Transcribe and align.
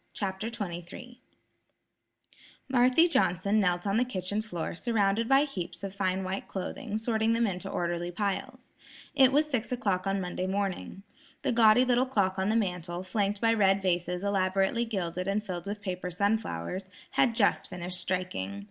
CHAPTER 0.13 0.47
XXIII 0.47 1.21
Marthy 2.67 3.07
Johnson 3.07 3.59
knelt 3.59 3.85
on 3.85 3.97
the 3.97 4.03
kitchen 4.03 4.41
floor 4.41 4.73
surrounded 4.73 5.29
by 5.29 5.41
heaps 5.43 5.83
of 5.83 5.93
fine 5.93 6.23
white 6.23 6.47
clothing 6.47 6.97
sorting 6.97 7.33
them 7.33 7.45
into 7.45 7.69
orderly 7.69 8.09
piles. 8.09 8.71
It 9.13 9.31
was 9.31 9.47
six 9.47 9.71
o'clock 9.71 10.07
on 10.07 10.19
Monday 10.19 10.47
morning. 10.47 11.03
The 11.43 11.51
gaudy 11.51 11.85
little 11.85 12.07
clock 12.07 12.39
on 12.39 12.49
the 12.49 12.55
mantel, 12.55 13.03
flanked 13.03 13.41
by 13.41 13.53
red 13.53 13.79
vases 13.83 14.23
elaborately 14.23 14.85
gilded 14.85 15.27
and 15.27 15.45
filled 15.45 15.67
with 15.67 15.83
paper 15.83 16.09
sunflowers, 16.09 16.85
had 17.11 17.35
just 17.35 17.69
finished 17.69 17.99
striking. 17.99 18.59